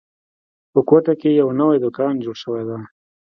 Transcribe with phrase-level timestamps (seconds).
[0.71, 2.77] په کوټه کې یو نوی دوکان جوړ شوی ده